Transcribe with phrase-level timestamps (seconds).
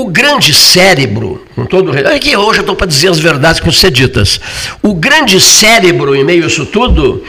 [0.00, 3.70] O grande cérebro, com todo é que hoje eu estou para dizer as verdades que
[3.70, 4.40] ser ditas.
[4.82, 7.22] O grande cérebro em meio a isso tudo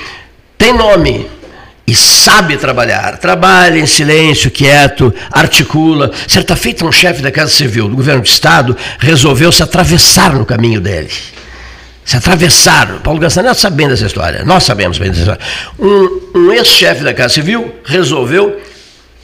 [0.58, 1.28] tem nome
[1.86, 3.18] e sabe trabalhar.
[3.18, 6.14] Trabalha em silêncio, quieto, articula.
[6.26, 10.46] Certa feita, um chefe da Casa Civil do governo do Estado resolveu se atravessar no
[10.46, 11.12] caminho dele.
[12.06, 13.02] Se atravessar.
[13.04, 14.46] Paulo Gastaneto sabe bem dessa história.
[14.46, 15.42] Nós sabemos bem dessa história.
[15.78, 18.62] Um, um ex-chefe da Casa Civil resolveu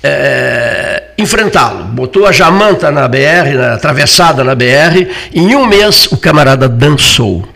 [0.03, 1.85] é, enfrentá-lo.
[1.85, 5.07] Botou a jamanta na BR, na, atravessada na BR.
[5.33, 7.47] Em um mês, o camarada dançou.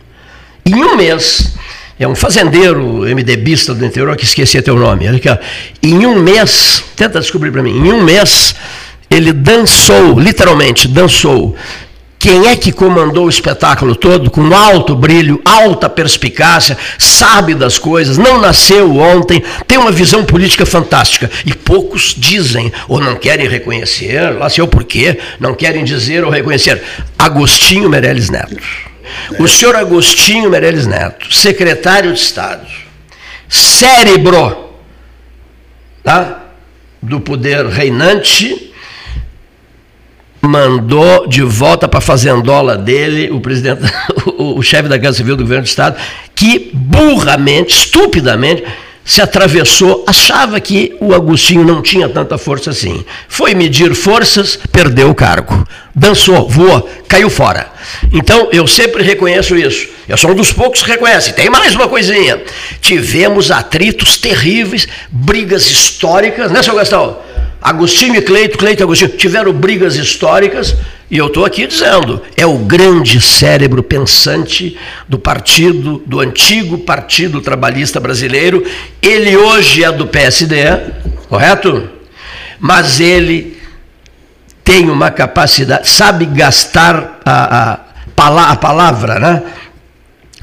[0.64, 1.54] Em um mês,
[1.98, 5.06] é um fazendeiro MDBista do interior que esqueci teu nome.
[5.08, 5.36] Aqui, ó.
[5.82, 8.54] Em um mês, tenta descobrir para mim, em um mês,
[9.08, 11.54] ele dançou, literalmente dançou.
[12.22, 18.16] Quem é que comandou o espetáculo todo com alto brilho, alta perspicácia, sabe das coisas,
[18.16, 21.28] não nasceu ontem, tem uma visão política fantástica.
[21.44, 26.30] E poucos dizem ou não querem reconhecer, lá sei o porquê, não querem dizer ou
[26.30, 26.80] reconhecer.
[27.18, 28.56] Agostinho Meirelles Neto.
[29.40, 32.68] O senhor Agostinho Meirelles Neto, secretário de Estado,
[33.48, 34.76] cérebro
[36.04, 36.52] tá,
[37.02, 38.71] do poder reinante,
[40.42, 43.82] mandou de volta para a fazendola dele o presidente,
[44.26, 45.96] o, o chefe da Casa Civil do governo do Estado,
[46.34, 48.64] que burramente, estupidamente,
[49.04, 53.04] se atravessou, achava que o Agostinho não tinha tanta força assim.
[53.28, 55.66] Foi medir forças, perdeu o cargo.
[55.94, 57.66] Dançou, voou, caiu fora.
[58.12, 59.88] Então, eu sempre reconheço isso.
[60.08, 61.32] Eu sou um dos poucos que reconhece.
[61.32, 62.40] Tem mais uma coisinha.
[62.80, 67.18] Tivemos atritos terríveis, brigas históricas, né, seu Gastão?
[67.62, 70.76] Agostinho e Cleito, Cleito e Agostinho, tiveram brigas históricas,
[71.10, 77.40] e eu estou aqui dizendo, é o grande cérebro pensante do partido, do antigo Partido
[77.40, 78.64] Trabalhista Brasileiro.
[79.00, 80.56] Ele hoje é do PSD,
[81.28, 81.88] correto?
[82.58, 83.60] Mas ele
[84.64, 87.80] tem uma capacidade, sabe gastar a,
[88.16, 89.42] a, a palavra, né?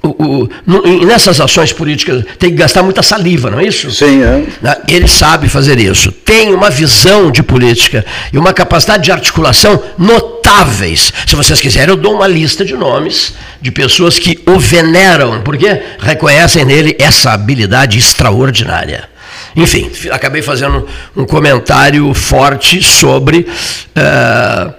[0.01, 3.91] O, o, nessas ações políticas tem que gastar muita saliva, não é isso?
[3.91, 4.43] Sim, é.
[4.87, 6.11] Ele sabe fazer isso.
[6.11, 11.11] Tem uma visão de política e uma capacidade de articulação notáveis.
[11.27, 15.81] Se vocês quiserem, eu dou uma lista de nomes de pessoas que o veneram, porque
[15.99, 19.09] reconhecem nele essa habilidade extraordinária.
[19.55, 23.47] Enfim, acabei fazendo um comentário forte sobre.
[23.95, 24.78] Uh,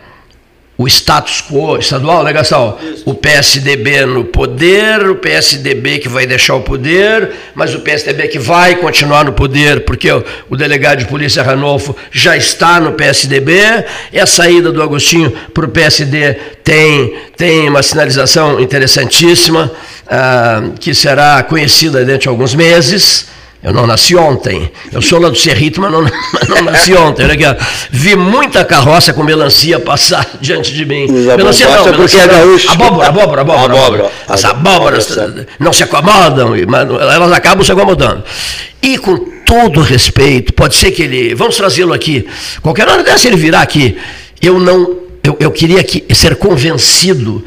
[0.80, 2.78] o status quo estadual, né, Gastão?
[3.04, 8.38] O PSDB no poder, o PSDB que vai deixar o poder, mas o PSDB que
[8.38, 13.60] vai continuar no poder, porque o, o delegado de polícia Ranolfo já está no PSDB,
[14.10, 16.32] e a saída do Agostinho para o PSD
[16.64, 19.70] tem, tem uma sinalização interessantíssima,
[20.08, 23.26] ah, que será conhecida dentro de alguns meses.
[23.62, 24.72] Eu não nasci ontem.
[24.91, 27.25] Eu sou lá do Cerrito, mas não, mas não nasci ontem.
[27.25, 31.06] Olha aqui, Vi muita carroça com melancia passar diante de mim.
[31.06, 32.71] Melancia não, melancia, é gaúcho.
[32.71, 33.75] Abóbora, abóbora, abóbora.
[33.75, 34.10] abóbora.
[34.26, 35.19] As abóboras
[35.59, 38.25] não se acomodam, mas elas acabam se acomodando.
[38.82, 41.34] E com todo respeito, pode ser que ele.
[41.34, 42.27] Vamos trazê-lo aqui.
[42.62, 43.98] Qualquer hora dessa ele virá aqui.
[44.41, 45.00] Eu não.
[45.22, 47.44] Eu, eu queria que, ser convencido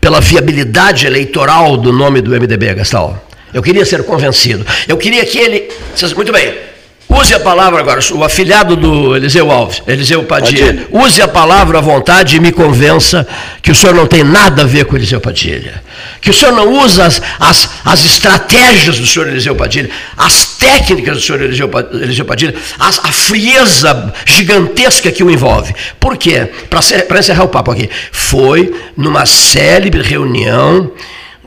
[0.00, 3.29] pela viabilidade eleitoral do nome do MDB, Gastal.
[3.52, 4.64] Eu queria ser convencido.
[4.86, 5.68] Eu queria que ele.
[6.16, 6.70] Muito bem.
[7.10, 10.66] Use a palavra agora, o afilhado do Eliseu Alves, Eliseu Padilha.
[10.66, 10.88] Padilha.
[10.92, 13.26] Use a palavra à vontade e me convença
[13.60, 15.82] que o senhor não tem nada a ver com Eliseu Padilha.
[16.20, 21.16] Que o senhor não usa as, as, as estratégias do senhor Eliseu Padilha, as técnicas
[21.16, 25.74] do senhor Eliseu, Eliseu Padilha, as, a frieza gigantesca que o envolve.
[25.98, 26.48] Por quê?
[26.70, 27.90] Para encerrar o papo aqui.
[28.12, 30.92] Foi numa célebre reunião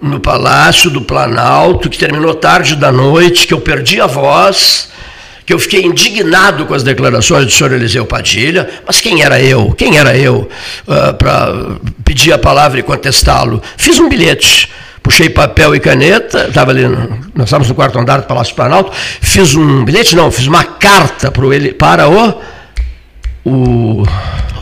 [0.03, 4.89] no Palácio do Planalto, que terminou tarde da noite, que eu perdi a voz,
[5.45, 9.73] que eu fiquei indignado com as declarações do senhor Eliseu Padilha, mas quem era eu?
[9.77, 10.49] Quem era eu
[10.87, 11.53] uh, ah, para
[12.03, 13.61] pedir a palavra e contestá-lo?
[13.77, 14.69] Fiz um bilhete,
[15.01, 18.91] puxei papel e caneta, estava ali, nós estávamos no quarto andar do Palácio do Planalto,
[19.21, 22.41] fiz um bilhete, não, fiz uma carta pro ele, para o.
[23.45, 24.03] o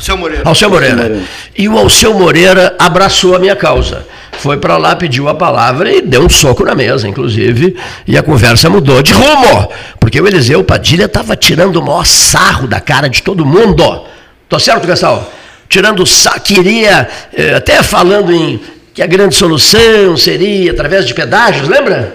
[0.02, 0.44] Alceu Moreira.
[0.46, 0.96] Alceu Moreira.
[0.96, 1.24] Moreira.
[1.56, 4.06] E o Alceu Moreira abraçou a minha causa
[4.42, 7.76] foi para lá, pediu a palavra e deu um soco na mesa, inclusive,
[8.08, 9.70] e a conversa mudou de rumo,
[10.00, 14.06] porque o Eliseu Padilha estava tirando o maior sarro da cara de todo mundo.
[14.50, 15.26] Tô certo, Gastão?
[15.70, 18.60] Tirando sarro, queria, eh, até falando em
[18.94, 22.14] que a grande solução seria através de pedágios, lembra?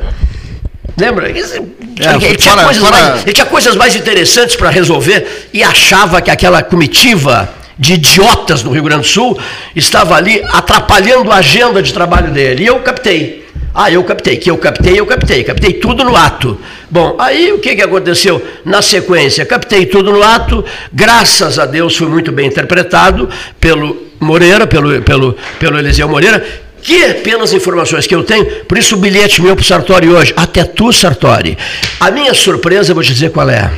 [0.98, 1.28] Lembra?
[1.28, 2.90] Ele, é, ele, tinha fora, fora...
[2.90, 8.62] Mais, ele tinha coisas mais interessantes para resolver e achava que aquela comitiva de idiotas
[8.62, 9.38] no Rio Grande do Sul
[9.74, 12.64] estava ali atrapalhando a agenda de trabalho dele.
[12.64, 13.46] E eu captei.
[13.74, 16.58] Ah, eu captei, que eu captei, eu captei, captei tudo no ato.
[16.90, 18.42] Bom, aí o que, que aconteceu?
[18.64, 23.28] Na sequência, captei tudo no ato, graças a Deus foi muito bem interpretado
[23.60, 26.42] pelo Moreira, pelo, pelo, pelo Eliseu Moreira,
[26.80, 30.32] que, pelas informações que eu tenho, por isso o bilhete meu para o Sartori hoje,
[30.34, 31.58] até tu, Sartori.
[32.00, 33.70] A minha surpresa, vou te dizer qual é.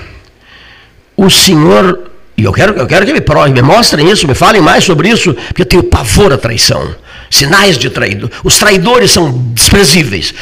[1.16, 2.07] O senhor,
[2.38, 5.08] e eu quero, eu quero que me provem, me mostrem isso, me falem mais sobre
[5.08, 6.94] isso, porque eu tenho pavor à traição
[7.28, 8.30] sinais de traidor.
[8.44, 10.32] Os traidores são desprezíveis.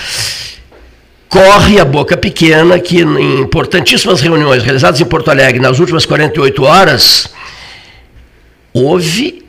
[1.27, 6.63] Corre a boca pequena que em importantíssimas reuniões realizadas em Porto Alegre nas últimas 48
[6.63, 7.29] horas,
[8.75, 9.43] houve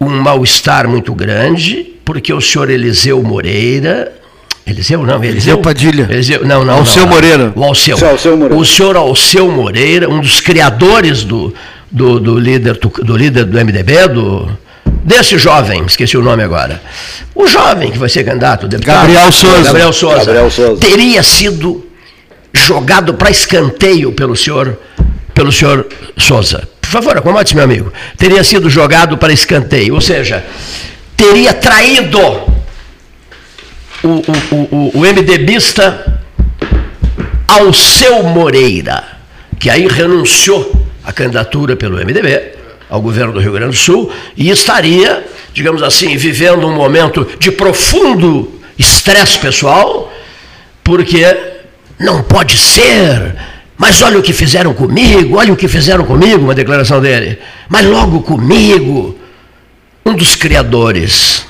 [0.00, 4.10] um mal-estar muito grande, porque o senhor Eliseu Moreira,
[4.66, 6.08] Eliseu não, Eliseu Padilha.
[6.10, 7.52] Eliseu, não, não, Alceu não, Moreira.
[7.54, 7.96] O Alceu.
[8.08, 8.56] Alceu Moreira.
[8.56, 11.54] O senhor Alceu Moreira, um dos criadores do,
[11.94, 14.50] do, do líder, do, líder do MDB, do,
[15.04, 16.82] desse jovem, esqueci o nome agora,
[17.32, 19.62] o jovem que vai ser candidato, deputado, Gabriel Souza.
[19.62, 20.80] Gabriel Souza, Gabriel Souza.
[20.80, 21.86] teria sido
[22.52, 24.76] jogado para escanteio pelo senhor,
[25.32, 25.86] pelo senhor
[26.18, 26.68] Souza.
[26.80, 27.92] Por favor, acomode meu amigo.
[28.18, 30.44] Teria sido jogado para escanteio, ou seja,
[31.16, 32.18] teria traído
[34.02, 34.20] o, o,
[34.50, 36.20] o, o MDBista
[37.46, 39.02] Alceu Moreira,
[39.60, 42.54] que aí renunciou à candidatura pelo MDB
[42.88, 47.50] ao governo do Rio Grande do Sul e estaria, digamos assim, vivendo um momento de
[47.50, 50.12] profundo estresse pessoal,
[50.82, 51.24] porque
[51.98, 53.36] não pode ser,
[53.76, 57.86] mas olha o que fizeram comigo, olha o que fizeram comigo, uma declaração dele, mas
[57.86, 59.18] logo comigo,
[60.04, 61.46] um dos criadores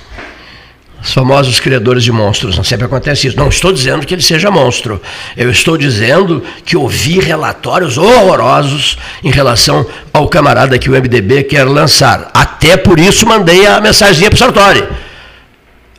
[1.04, 2.56] os famosos criadores de monstros.
[2.56, 3.36] Não sempre acontece isso.
[3.36, 5.00] Não estou dizendo que ele seja monstro.
[5.36, 11.64] Eu estou dizendo que ouvi relatórios horrorosos em relação ao camarada que o MDB quer
[11.64, 12.30] lançar.
[12.32, 14.82] Até por isso mandei a mensagem para o Sartori.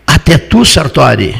[0.07, 1.36] Até tu, Sartori,